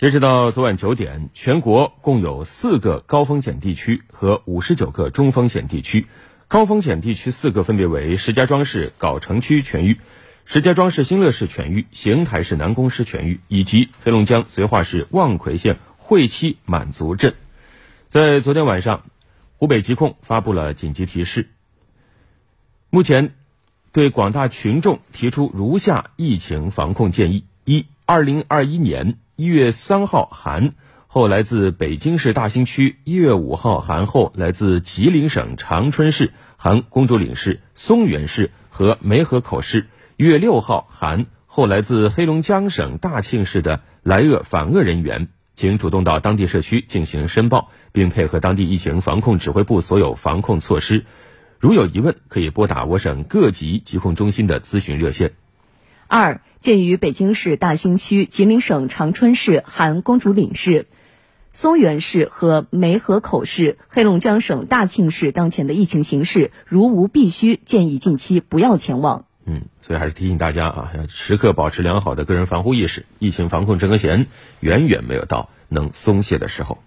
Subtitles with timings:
[0.00, 6.06] 截止到昨晚九点，全国共有四个高风险地区和五十九个中风险地区。
[6.48, 10.00] 高风险地区四个分别为石家庄市藁城区全域、
[10.46, 17.34] 石家庄市新乐市全域、邢台市南宫市全域以及黑龙江绥化市望奎县会七满族镇。
[18.08, 19.04] 在昨天晚上，
[19.58, 21.50] 湖北疾控发布了紧急提示，
[22.88, 23.34] 目前
[23.92, 29.18] 对广大群众提出如下疫情防控建议：一、二零二一年。
[29.36, 30.74] 一月三号含
[31.06, 39.86] 后来自北京市大兴区，一月五号含后来自吉林省长春市、含公主岭市、松原市和梅河口市，
[40.16, 51.04] 一月六号含后来自黑龙江省大庆市的来鄂返鄂人员，请主动到当地社区进行申报，并配合当地疫情防控指挥部所有防控措施。
[51.60, 55.30] 如有疑问，可以拨打我省各级疾控中心的咨询热线。
[56.10, 60.88] 二，鉴于北京市大兴区、吉林省长春市含公主岭市、
[61.52, 69.26] 松原市和梅河口市、黑龙江省大庆市当前的疫情形势，如无必须，建议近期不要前往。
[69.44, 73.06] 嗯，所以还是提醒大家啊，要时刻保持良好的个人防护意识。
[73.20, 74.26] 疫情防控这根弦，
[74.58, 76.78] 远远没有到能松懈的时候。